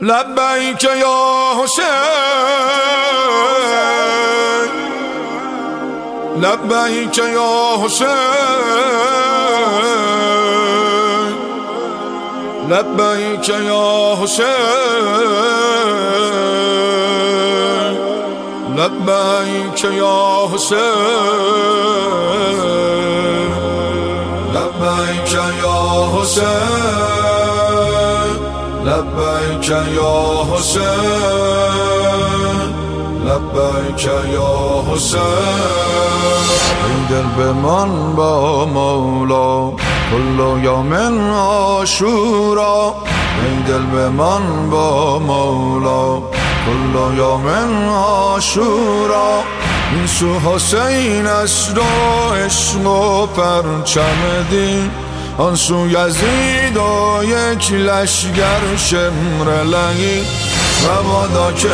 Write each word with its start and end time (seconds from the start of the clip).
لبیک 0.00 0.84
یا 0.84 1.52
حسین. 1.62 1.86
لبیک 6.40 7.18
یا 7.18 7.76
حسین. 7.84 8.08
لبیک 12.68 13.48
یا 13.48 14.14
حسین. 14.22 14.46
لبیک 18.76 19.84
یا 19.84 20.48
حسین. 20.54 20.78
لبیک 24.54 25.32
یا 25.62 26.08
حسین. 26.14 27.15
لبیک 28.86 29.68
یا 29.68 30.46
حسین 30.52 30.82
لبیک 33.26 34.04
یا 34.32 34.84
حسین. 34.90 35.20
ای 36.84 36.96
دل 37.10 37.28
بمان 37.44 38.14
با 38.14 38.64
مولا 38.66 39.70
کل 40.10 40.64
یوم 40.64 40.92
آشورا 41.32 42.94
ای 43.42 43.62
دل 43.68 43.82
بمان 43.82 44.70
با 44.70 45.18
مولا 45.18 46.18
کل 46.66 47.16
یوم 47.16 47.88
آشورا 47.88 49.42
این 49.92 50.06
سو 50.06 50.38
حسین 50.38 51.26
است 51.26 51.78
و 51.78 51.82
عشق 52.34 52.86
و 52.86 53.26
پرچم 53.26 54.46
دین. 54.50 54.90
آن 55.38 55.54
سو 55.54 55.86
یزید 55.86 56.76
و 56.76 57.20
یک 57.24 57.72
لشگر 57.72 58.76
شمر 58.76 59.62
لگی 59.64 60.20
و 60.84 61.02
بادا 61.02 61.52
که 61.52 61.68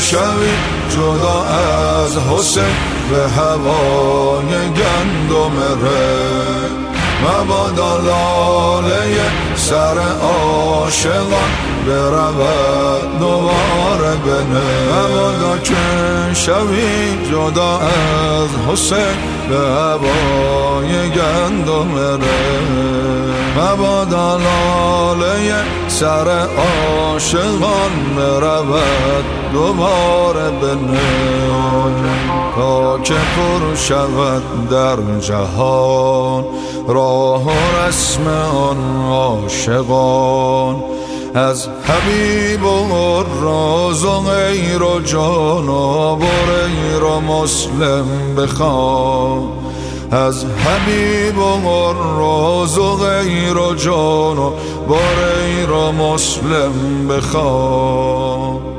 شوی 0.00 0.50
جدا 0.90 1.44
از 1.44 2.18
حسین 2.18 2.76
به 3.10 3.28
هوای 3.28 4.48
گندم 4.48 5.58
ره. 5.82 6.85
مبادا 7.22 7.96
لاله 7.96 9.30
سر 9.56 9.98
عاشقان 10.22 11.50
برود 11.86 13.18
دوباره 13.20 14.16
بنه 14.26 14.62
مبادا 14.92 15.58
که 15.58 15.74
شوی 16.34 17.26
جدا 17.30 17.78
از 17.78 18.50
حسین 18.68 19.16
به 19.48 19.56
هوای 19.56 21.10
گندم 21.10 21.96
ره 21.98 22.18
مبادا 23.56 24.36
لاله 24.36 25.54
سر 25.88 26.46
عاشقان 26.58 27.90
برود 28.16 29.24
دوباره 29.52 30.50
بنه. 30.50 31.26
تا 32.56 32.98
که 32.98 33.14
پر 33.14 33.74
شود 33.74 34.68
در 34.70 35.18
جهان 35.20 36.44
راه 36.88 37.44
و 37.44 37.50
رسم 37.88 38.28
آن 38.28 39.06
عاشقان. 39.10 40.76
از 41.34 41.68
حبیب 41.68 42.64
و 42.64 43.24
راز 43.42 44.04
و 44.04 44.20
غیر 44.20 44.82
و 44.82 45.00
جان 45.00 45.68
و 45.68 46.16
بریر 46.16 47.04
و 47.04 47.20
مسلم 47.20 48.34
بخوان. 48.36 49.48
از 50.10 50.44
حبیب 50.44 51.38
و 51.38 51.92
راز 52.18 52.78
و 52.78 52.96
غیر 52.96 53.58
و 53.58 53.74
جان 53.74 54.38
و 54.38 54.50
بریر 54.88 55.70
و 55.70 55.92
مسلم 55.92 57.08
بخوان. 57.08 58.75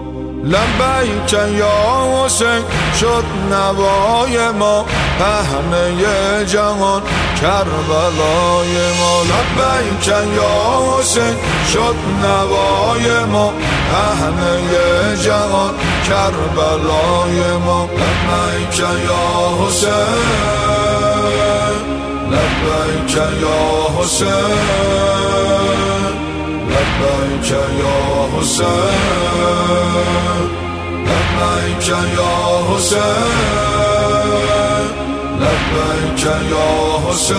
لبیک 0.48 1.34
یا 1.34 2.26
حسین 2.26 2.64
شد 3.00 3.26
نوای 3.52 4.52
ما 4.52 4.86
پهنه 5.20 6.46
جهان 6.46 7.02
کربلای 7.42 8.74
ما. 9.00 9.24
لبیک 9.24 10.08
یا 10.08 11.00
حسین 11.00 11.36
شد 11.74 11.96
نوای 12.24 13.26
ما 13.26 13.54
پهنه 13.92 15.18
جهان 15.24 15.74
کربلای 16.08 17.58
ما. 17.66 17.84
لبیک 17.84 18.80
یا 18.80 19.66
حسین 19.66 20.18
لبیک 22.32 23.16
یا 23.16 24.00
حسین. 24.00 25.17
لبیک 27.02 27.52
یا 27.52 28.40
حسین 28.40 28.98
لبیک 31.08 31.88
یا 31.90 32.36
حسین 32.70 33.28
لبیک 35.42 36.24
یا 36.26 36.72
حسین 37.10 37.38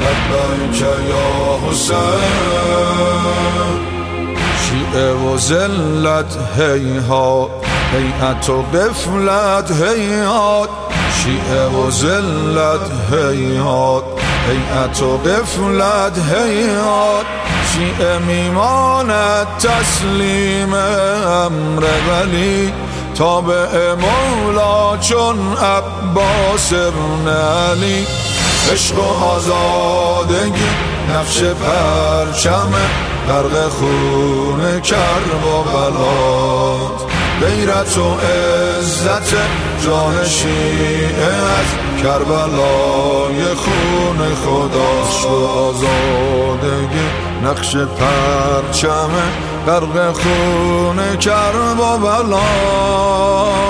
لبیک 0.00 0.80
یا 0.80 1.28
حسین. 1.68 2.58
شیعه 4.68 5.12
و 5.12 5.36
زلت 5.36 6.36
هیهات 6.58 7.50
هیئت 7.92 8.50
و 8.50 8.62
قفلت 8.62 9.82
هیهات 9.82 10.68
شیعه 11.24 11.66
و 11.66 11.90
زلت 11.90 13.12
هیهات 13.12 14.04
هیئت 14.48 15.02
و 15.02 15.18
قفلت 15.18 16.18
هیات 16.32 17.26
شیعه 17.72 18.18
میماند 18.18 19.46
تسلیم 19.58 20.74
امر 20.74 21.84
ولی. 22.08 22.72
تابع 23.14 23.94
مولا 23.94 24.96
چون 24.96 25.56
عباس 25.56 26.72
ابن 26.72 27.28
علی. 27.28 28.06
عشق 28.72 28.98
و 28.98 29.24
آزادگی 29.24 30.68
نقش 31.14 31.42
پرچم. 31.42 32.72
غرق 33.28 33.68
خون 33.68 34.80
کرب 34.80 35.44
و 35.46 35.62
بلاد. 35.62 37.10
غیرت 37.40 37.98
و 37.98 38.14
عزت 38.14 39.34
جان 39.84 40.24
شیعه 40.24 41.34
از 41.34 42.02
کربلای 42.02 43.54
خون 43.54 44.34
خداش 44.34 45.24
و 45.24 45.46
آزادگی. 45.46 47.08
نقش 47.44 47.76
پرچم 47.76 49.10
غرق 49.66 50.12
خون 50.12 51.16
کرب 51.16 51.80
و 51.80 51.98
بلا 51.98 52.40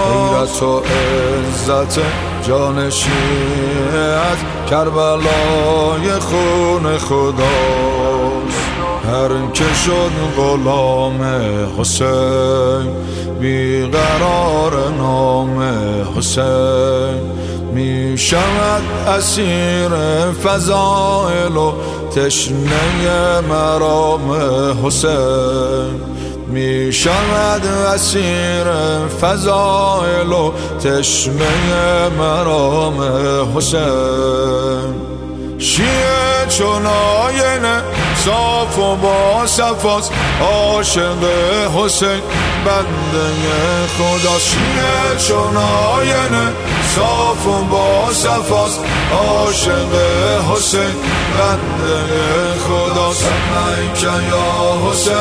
غیرت 0.09 0.63
و 0.63 0.81
عزت 0.81 2.01
جان 2.43 2.91
شیعه 2.91 3.99
از 3.99 4.39
کربلای 4.71 6.19
خون 6.21 6.99
خداست 6.99 8.38
هر 9.09 9.51
که 9.55 9.65
شد 9.85 10.11
غلام 10.37 11.23
حسین 11.79 12.93
بیقرار 13.41 14.91
نام 14.99 15.63
حسین. 16.17 17.21
می 17.75 18.19
شود 18.19 18.83
اسیر 19.09 19.89
فضائل 20.45 21.57
و 21.57 21.73
تشنه 22.17 23.41
مرام 23.49 24.33
حسین. 24.85 26.01
می 26.49 26.93
شود 26.93 27.67
اسیر 27.95 28.65
فضائل 29.21 30.33
و 30.33 30.53
تشنه 30.85 32.09
مرام 32.19 33.03
حسین. 33.57 34.95
شیعه 35.59 36.47
چون 36.49 36.87
آینه 36.87 37.98
صاف 38.29 38.79
و 38.79 38.97
با 38.97 39.47
صفاست 39.47 40.13
عاشق 40.41 41.25
حسین 41.77 42.21
بنده 42.65 43.27
خدا 43.99 44.39
شیعه 44.39 45.17
چون 45.29 45.57
آینه 45.57 46.53
صاف 46.97 47.47
و 47.47 47.65
با 47.65 48.13
صفاست 48.13 48.81
عاشق 49.13 49.93
حسین 50.53 50.95
بنده 51.39 52.05
خدا 52.69 53.09
لبیک 53.13 54.03
یا 54.03 54.91
حسین 54.91 55.15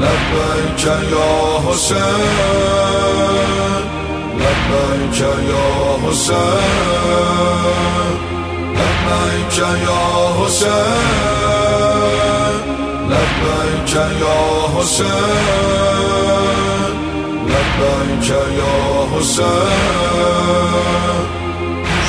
لبیک 0.00 0.84
یا 0.86 1.70
حسین 1.70 2.24
لبیک 4.38 5.20
یا 5.20 6.08
حسین. 6.10 7.14
لبیک 9.06 9.58
یا 9.58 10.44
حسین 10.44 10.70
لبیک 13.10 13.94
یا 13.94 14.40
حسین 14.76 15.06
لبیک 17.48 18.28
یا 18.30 19.18
حسین. 19.18 20.14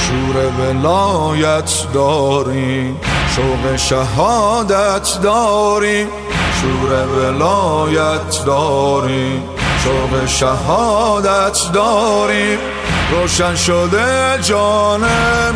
شور 0.05 0.35
ولایت 0.59 1.93
داری 1.93 2.95
شوق 3.35 3.75
شهادت 3.75 5.21
داریم 5.23 6.07
شور 6.61 7.05
ولایت 7.05 8.45
داریم 8.45 9.43
شوق 9.83 10.25
شهادت 10.25 11.59
داریم 11.73 12.59
روشن 13.11 13.55
شده 13.55 14.39
جان 14.41 15.01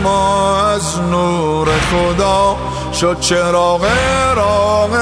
ما 0.04 0.58
از 0.68 0.89
خدا 1.92 2.56
شد 2.94 3.20
چراغ 3.20 3.86
راغ 4.36 4.96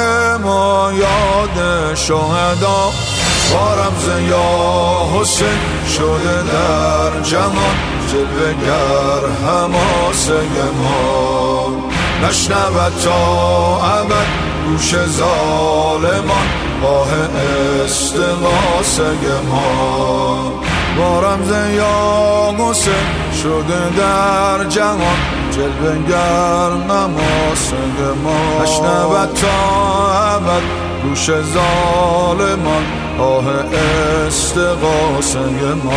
ما 0.44 0.92
یاد 0.94 1.96
شهدا 1.96 2.92
با 3.54 3.74
رمز 3.74 4.30
یا 4.30 5.20
حسین 5.20 5.60
شده 5.98 6.44
در 6.52 7.22
جهان 7.22 7.76
جلوه 8.12 8.54
گر 8.54 9.48
هماسه 9.48 10.34
ما. 10.84 11.68
نشنود 12.24 12.94
تا 13.04 13.78
ابد 13.84 14.28
گوش 14.68 14.96
ظالمان 15.06 16.48
آه 16.84 17.08
استقاسه 17.86 19.04
ما. 19.50 20.52
با 20.98 21.20
رمز 21.20 21.52
یا 21.76 22.56
حسین 22.60 22.94
شده 23.44 23.98
در 23.98 24.64
جهان 24.70 25.37
جلوه 25.58 25.98
گر 26.10 26.72
نماسه 26.94 27.76
ما 28.24 28.64
نشنود 28.64 29.34
تا 29.34 29.58
ابد 30.36 30.62
گوش 31.04 31.26
ظالمان. 31.26 32.84
آه 33.20 33.46
استقاسه 34.28 35.40
ما 35.84 35.92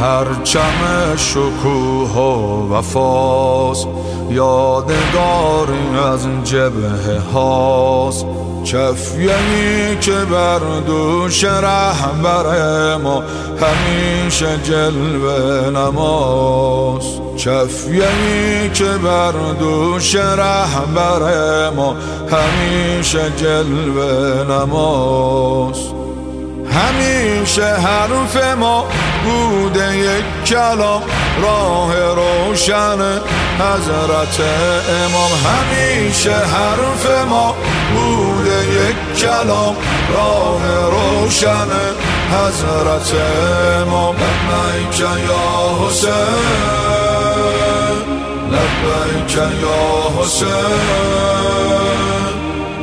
پرچم 0.00 1.16
شکوه 1.16 2.10
و 2.16 2.74
وفاس 2.74 3.86
یادگاری 4.30 5.98
از 6.12 6.26
جبه 6.44 7.20
هاست. 7.34 8.26
چفیهی 8.64 9.96
که 10.00 10.12
بر 10.30 10.58
دوش 10.86 11.44
رهبر 11.44 12.96
ما 12.96 13.22
همیشه 13.60 14.58
جلوه 14.64 15.70
نماست 15.70 17.20
چفیهی 17.36 18.70
که 18.74 18.84
بر 18.84 19.32
دوش 19.60 20.14
رهبر 20.14 21.70
ما 21.70 21.96
همیشه 22.30 23.32
جلوه 23.36 24.44
نماست 24.50 25.94
همیشه 26.72 27.64
حرف 27.64 28.56
ما 28.58 28.84
بوده 29.24 29.96
یک 29.96 30.24
کلام 30.46 31.02
راه 31.42 32.14
روشن 32.52 33.20
حضرت 33.58 34.40
امام 35.04 35.30
همیشه 35.46 36.32
حرف 36.32 37.26
ما 37.28 37.54
بوده 37.94 38.66
یک 38.66 39.18
کلام. 39.20 39.76
راه 40.14 40.62
روشن 40.90 41.70
حضرت 42.32 43.12
امام. 43.82 44.16
لبیک 44.16 45.00
یا 45.00 45.86
حسین 45.86 46.12
لبیک 48.52 49.36
یا 49.36 50.22
حسین 50.22 50.48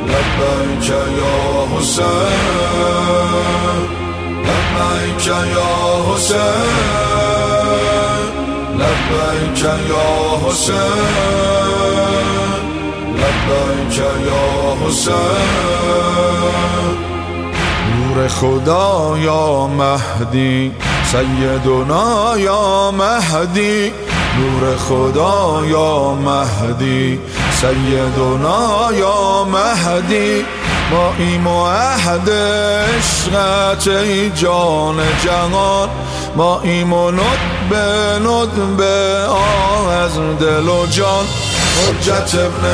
لبیک 0.06 0.88
یا 0.90 1.78
حسین 1.78 2.04
لبیک 4.46 5.26
یا 5.26 6.14
حسین. 6.14 7.39
لبیک 9.08 9.62
یا 9.64 10.48
حسین 10.48 11.40
لبیک 13.20 13.98
یا 13.98 14.76
حسین. 14.86 16.20
نور 17.96 18.28
خدا 18.28 19.18
یا 19.18 19.66
مهدی 19.66 20.72
سیدنا 21.04 22.38
یا 22.38 22.90
مهدی. 22.90 23.92
نور 24.38 24.76
خدا 24.76 25.62
یا 25.66 26.14
مهدی 26.14 27.20
سیدنا 27.60 28.92
یا 28.92 29.44
مهدی. 29.44 30.44
ما 30.90 31.14
ایم 31.18 31.46
و 31.46 31.66
عهد 31.66 32.30
عشقت 32.98 33.88
ای 33.88 34.30
جان 34.30 34.96
جهان. 35.24 35.88
ما 36.36 36.60
ایم 36.60 36.92
و 36.92 37.12
به 37.70 38.18
به 38.76 39.26
آه 39.28 39.92
از 39.92 40.18
دل 40.40 40.68
و 40.68 40.86
جان. 40.86 41.24
حجت 41.88 42.34
ابن 42.34 42.64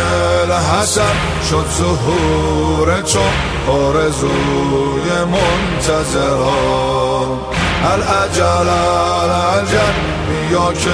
الحسن 0.50 1.16
شد 1.50 1.66
ظهور 1.78 3.00
تو 3.00 3.20
آرزوی 3.72 5.10
منتظران. 5.32 7.28
العجل 7.92 8.68
العجل 9.22 10.15
که 10.56 10.90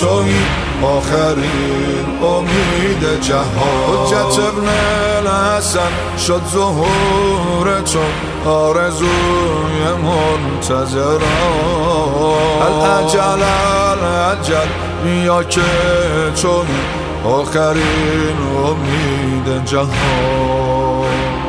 توی 0.00 0.34
آخرین 0.82 2.06
امید 2.22 3.20
جهان. 3.20 4.06
حجت 4.06 4.38
ابن 4.38 4.68
الحسن 5.16 5.92
شد 6.26 6.42
ظهور 6.52 7.80
تو 7.80 8.04
آرزوی 8.50 9.82
منتظران. 10.02 11.20
العجل 12.62 13.42
العجل 14.02 14.68
بیا 15.04 15.42
که 15.42 15.60
توی 16.42 16.72
آخرین 17.24 18.36
امید 18.66 19.64
جهان. 19.64 21.06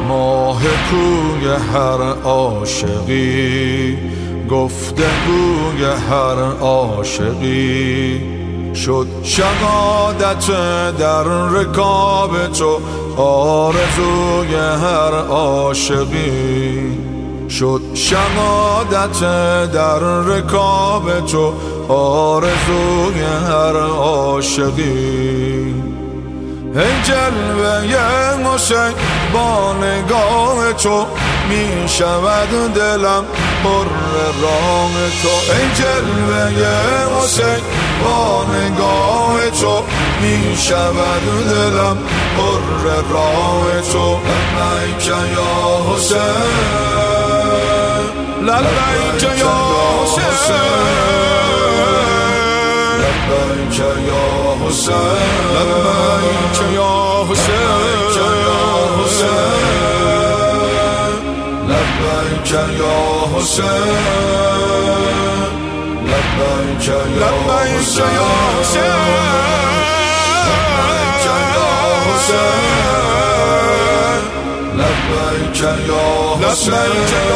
ماه 0.07 0.61
کوی 0.61 1.47
هر 1.73 2.01
عاشقی 2.23 3.97
گفته 4.49 5.03
گوی 5.27 5.83
هر 5.85 6.39
عاشقی 6.61 8.21
شد 8.75 9.07
شهادت 9.23 10.47
در 10.97 11.23
رکاب 11.23 12.47
تو 12.47 12.79
آرزوی 13.17 14.55
هر 14.55 15.13
عاشقی 15.29 16.97
شد 17.49 17.81
شهادت 17.93 19.19
در 19.73 19.99
رکاب 19.99 21.25
تو 21.25 21.53
آرزوی 21.93 23.23
هر 23.47 23.77
عاشقی 23.79 25.46
جلوه 26.77 27.85
حسین 28.45 28.93
با 29.33 29.73
نگاه 29.73 30.73
تو 30.73 31.07
می 31.49 31.89
شود 31.89 32.73
دلم 32.73 33.25
پر 33.63 33.85
راه 34.41 34.91
تو. 35.21 35.53
ای 35.53 35.69
جلوه 35.75 36.67
حسین 37.19 37.63
با 38.03 38.45
نگاه 38.53 39.49
تو 39.61 39.83
می 40.21 40.57
شود 40.57 41.49
دلم 41.49 41.97
پر 42.37 42.61
راه 43.13 43.81
تو. 43.91 44.19
لبیک 44.59 45.07
یا 45.07 45.93
حسین 45.93 46.19
لبیک 48.41 49.23
یا 49.23 49.57
حسین. 50.03 50.86
لبیک 53.29 53.79
یا 53.79 54.25
حسین 54.61 55.35
لبیک 55.55 56.59
یا 56.75 56.93
حسین 57.29 57.67
لبیک 61.69 62.51
یا 62.51 62.97
حسین 63.35 63.97
لبیک 66.07 66.87
یا 66.87 67.07
حسین 72.15 72.57
لبیک 74.77 75.61
یا 75.87 76.05
حسین 76.41 77.26